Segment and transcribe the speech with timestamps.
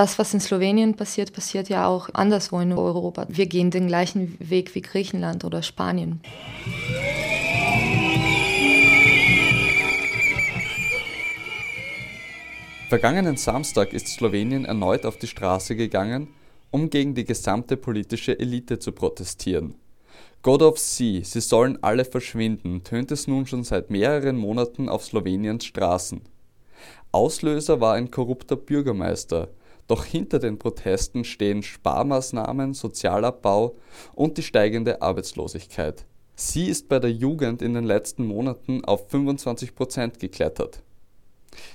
[0.00, 3.26] das, was in Slowenien passiert, passiert ja auch anderswo in Europa.
[3.28, 6.22] Wir gehen den gleichen Weg wie Griechenland oder Spanien.
[12.88, 16.28] Vergangenen Samstag ist Slowenien erneut auf die Straße gegangen,
[16.70, 19.74] um gegen die gesamte politische Elite zu protestieren.
[20.40, 25.04] God of Sea, sie sollen alle verschwinden, tönt es nun schon seit mehreren Monaten auf
[25.04, 26.22] Sloweniens Straßen.
[27.12, 29.50] Auslöser war ein korrupter Bürgermeister,
[29.90, 33.76] doch hinter den Protesten stehen Sparmaßnahmen, Sozialabbau
[34.14, 36.06] und die steigende Arbeitslosigkeit.
[36.36, 40.82] Sie ist bei der Jugend in den letzten Monaten auf 25 Prozent geklettert.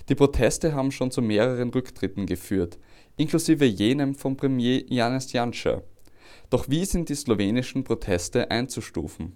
[0.07, 2.79] Die Proteste haben schon zu mehreren Rücktritten geführt,
[3.17, 5.81] inklusive jenem von Premier Janez Janša.
[6.49, 9.33] Doch wie sind die slowenischen Proteste einzustufen?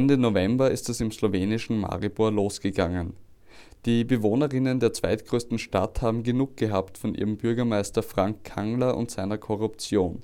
[0.00, 3.12] Ende November ist es im slowenischen Maribor losgegangen.
[3.84, 9.36] Die Bewohnerinnen der zweitgrößten Stadt haben genug gehabt von ihrem Bürgermeister Frank Kangler und seiner
[9.36, 10.22] Korruption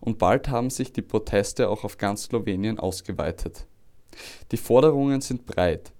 [0.00, 3.66] und bald haben sich die Proteste auch auf ganz Slowenien ausgeweitet.
[4.52, 5.90] Die Forderungen sind breit.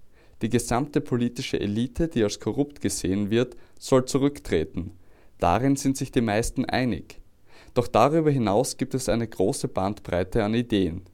[0.41, 4.93] Die gesamte politische Elite, die als korrupt gesehen wird, soll zurücktreten.
[5.39, 7.21] Darin sind sich die meisten einig.
[7.75, 11.07] Doch darüber hinaus gibt es eine große Bandbreite an Ideen.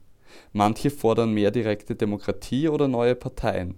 [0.52, 3.74] Manche fordern mehr direkte Demokratie oder neue Parteien.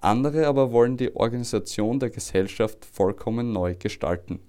[0.00, 4.40] Andere aber wollen die Organisation der Gesellschaft vollkommen neu gestalten.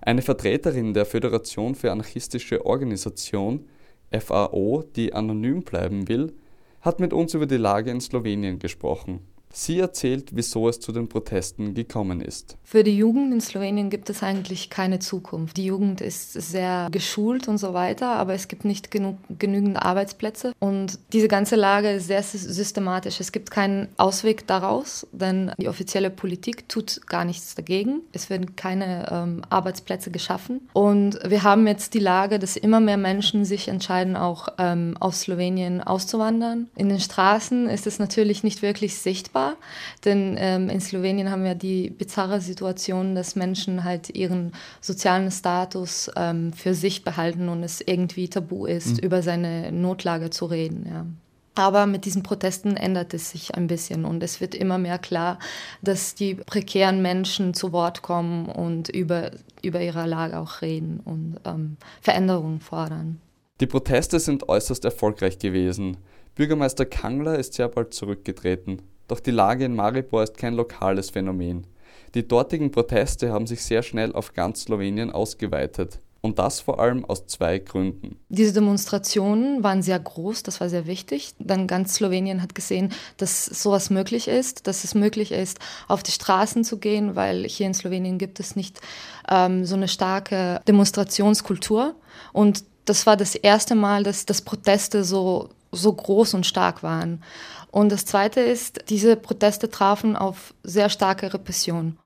[0.00, 3.68] Eine Vertreterin der Föderation für anarchistische Organisation
[4.10, 6.34] (FAO), die anonym bleiben will,
[6.80, 9.20] hat mit uns über die Lage in Slowenien gesprochen
[9.52, 12.56] Sie erzählt, wieso es zu den Protesten gekommen ist.
[12.64, 15.58] Für die Jugend in Slowenien gibt es eigentlich keine Zukunft.
[15.58, 20.52] Die Jugend ist sehr geschult und so weiter, aber es gibt nicht genug, genügend Arbeitsplätze.
[20.58, 23.20] Und diese ganze Lage ist sehr systematisch.
[23.20, 28.00] Es gibt keinen Ausweg daraus, denn die offizielle Politik tut gar nichts dagegen.
[28.12, 30.62] Es werden keine ähm, Arbeitsplätze geschaffen.
[30.72, 35.20] Und wir haben jetzt die Lage, dass immer mehr Menschen sich entscheiden, auch ähm, aus
[35.20, 36.70] Slowenien auszuwandern.
[36.74, 39.56] In den Straßen ist es natürlich nicht wirklich sichtbar war.
[40.04, 46.10] Denn ähm, in Slowenien haben wir die bizarre Situation, dass Menschen halt ihren sozialen Status
[46.16, 49.06] ähm, für sich behalten und es irgendwie tabu ist, mhm.
[49.06, 50.86] über seine Notlage zu reden.
[50.88, 51.06] Ja.
[51.54, 55.38] Aber mit diesen Protesten ändert es sich ein bisschen und es wird immer mehr klar,
[55.82, 59.32] dass die prekären Menschen zu Wort kommen und über,
[59.62, 63.20] über ihre Lage auch reden und ähm, Veränderungen fordern.
[63.60, 65.98] Die Proteste sind äußerst erfolgreich gewesen.
[66.34, 68.80] Bürgermeister Kangler ist sehr bald zurückgetreten.
[69.08, 71.66] Doch die Lage in Maribor ist kein lokales Phänomen.
[72.14, 75.98] Die dortigen Proteste haben sich sehr schnell auf ganz Slowenien ausgeweitet.
[76.24, 78.16] Und das vor allem aus zwei Gründen.
[78.28, 81.34] Diese Demonstrationen waren sehr groß, das war sehr wichtig.
[81.40, 85.58] Dann ganz Slowenien hat gesehen, dass sowas möglich ist, dass es möglich ist,
[85.88, 88.80] auf die Straßen zu gehen, weil hier in Slowenien gibt es nicht
[89.28, 91.96] ähm, so eine starke Demonstrationskultur.
[92.32, 97.22] Und das war das erste Mal, dass, dass Proteste so, so groß und stark waren.
[97.70, 101.98] Und das Zweite ist, diese Proteste trafen auf sehr starke Repression.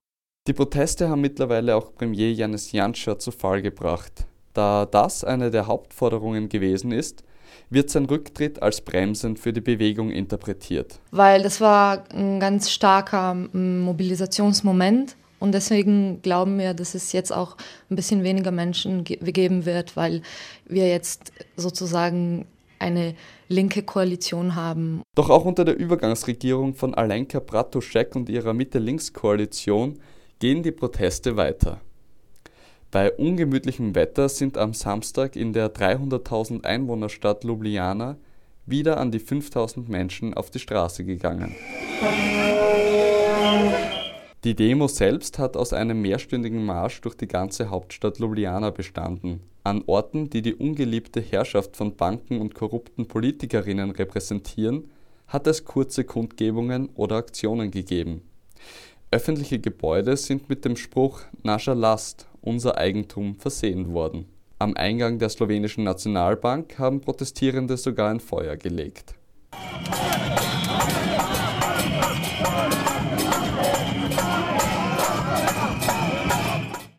[0.47, 4.27] Die Proteste haben mittlerweile auch Premier Janis Janša zu Fall gebracht.
[4.55, 7.25] Da das eine der Hauptforderungen gewesen ist,
[7.69, 11.01] wird sein Rücktritt als bremsend für die Bewegung interpretiert.
[11.11, 17.57] Weil das war ein ganz starker Mobilisationsmoment und deswegen glauben wir, dass es jetzt auch
[17.91, 20.23] ein bisschen weniger Menschen geben wird, weil
[20.67, 22.47] wir jetzt sozusagen
[22.79, 23.15] eine
[23.49, 25.03] linke Koalition haben.
[25.15, 29.99] Doch auch unter der Übergangsregierung von Alenka Bratušek und ihrer Mitte-Links-Koalition
[30.39, 31.81] gehen die Proteste weiter.
[32.91, 38.17] Bei ungemütlichem Wetter sind am Samstag in der 300.000 Einwohnerstadt Ljubljana
[38.65, 41.55] wieder an die 5000 Menschen auf die Straße gegangen.
[44.47, 49.41] Die Demo selbst hat aus einem mehrstündigen Marsch durch die ganze Hauptstadt Ljubljana bestanden.
[49.65, 54.89] An Orten, die die ungeliebte Herrschaft von Banken und korrupten Politikerinnen repräsentieren,
[55.27, 58.23] hat es kurze Kundgebungen oder Aktionen gegeben.
[59.11, 64.27] Öffentliche Gebäude sind mit dem Spruch Nascha Last, unser Eigentum versehen worden.
[64.61, 69.16] Am Eingang der slowenischen Nationalbank haben Protestierende sogar ein Feuer gelegt.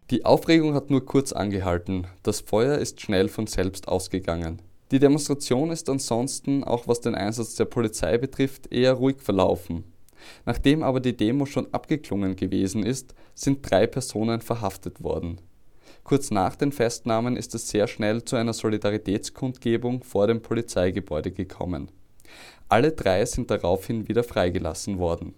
[0.09, 4.61] Die Aufregung hat nur kurz angehalten, das Feuer ist schnell von selbst ausgegangen.
[4.89, 9.83] Die Demonstration ist ansonsten, auch was den Einsatz der Polizei betrifft, eher ruhig verlaufen.
[10.45, 15.41] Nachdem aber die Demo schon abgeklungen gewesen ist, sind drei Personen verhaftet worden.
[16.05, 21.91] Kurz nach den Festnahmen ist es sehr schnell zu einer Solidaritätskundgebung vor dem Polizeigebäude gekommen.
[22.69, 25.33] Alle drei sind daraufhin wieder freigelassen worden.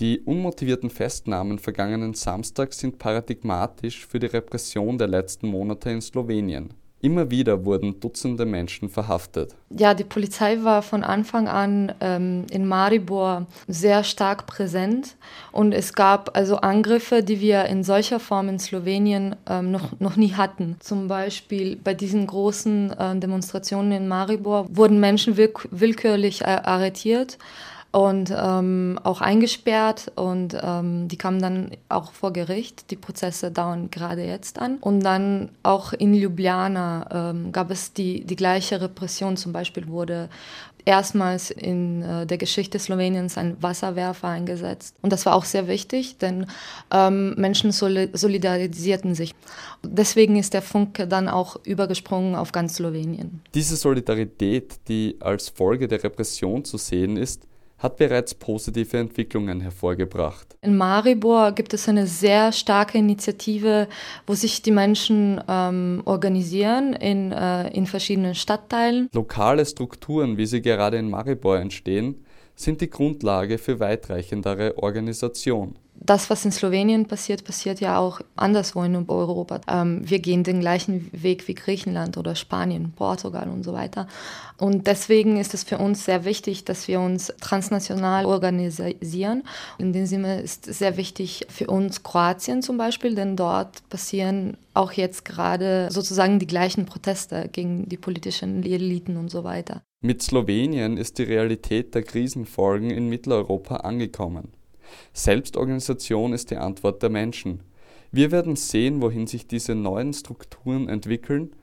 [0.00, 6.74] Die unmotivierten Festnahmen vergangenen Samstag sind paradigmatisch für die Repression der letzten Monate in Slowenien.
[7.00, 9.54] Immer wieder wurden Dutzende Menschen verhaftet.
[9.68, 15.14] Ja, die Polizei war von Anfang an ähm, in Maribor sehr stark präsent
[15.52, 20.16] und es gab also Angriffe, die wir in solcher Form in Slowenien ähm, noch, noch
[20.16, 20.76] nie hatten.
[20.80, 27.38] Zum Beispiel bei diesen großen äh, Demonstrationen in Maribor wurden Menschen willk willkürlich arretiert
[27.94, 32.90] und ähm, auch eingesperrt und ähm, die kamen dann auch vor Gericht.
[32.90, 34.78] Die Prozesse dauern gerade jetzt an.
[34.78, 39.36] Und dann auch in Ljubljana ähm, gab es die, die gleiche Repression.
[39.36, 40.28] Zum Beispiel wurde
[40.84, 44.96] erstmals in äh, der Geschichte Sloweniens ein Wasserwerfer eingesetzt.
[45.00, 46.46] Und das war auch sehr wichtig, denn
[46.92, 49.36] ähm, Menschen solidarisierten sich.
[49.84, 53.40] Deswegen ist der Funke dann auch übergesprungen auf ganz Slowenien.
[53.54, 57.46] Diese Solidarität, die als Folge der Repression zu sehen ist,
[57.78, 60.56] hat bereits positive Entwicklungen hervorgebracht.
[60.62, 63.88] In Maribor gibt es eine sehr starke Initiative,
[64.26, 69.08] wo sich die Menschen ähm, organisieren in, äh, in verschiedenen Stadtteilen.
[69.12, 72.24] Lokale Strukturen, wie sie gerade in Maribor entstehen,
[72.56, 78.82] sind die Grundlage für weitreichendere Organisation das, was in Slowenien passiert, passiert ja auch anderswo
[78.82, 79.60] in Europa.
[79.66, 84.06] Ähm, wir gehen den gleichen Weg wie Griechenland oder Spanien, Portugal und so weiter.
[84.58, 89.42] Und deswegen ist es für uns sehr wichtig, dass wir uns transnational organisieren.
[89.78, 94.92] In dem Sinne ist sehr wichtig für uns Kroatien zum Beispiel, denn dort passieren auch
[94.92, 99.82] jetzt gerade sozusagen die gleichen Proteste gegen die politischen Eliten und so weiter.
[100.02, 104.52] Mit Slowenien ist die Realität der Krisenfolgen in Mitteleuropa angekommen.
[105.12, 107.60] Selbstorganisation ist die Antwort der Menschen.
[108.12, 111.54] Wir werden sehen, wohin sich diese neuen Strukturen entwickeln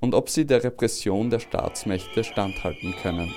[0.00, 3.32] und ob sie der Repression der Staatsmächte standhalten können.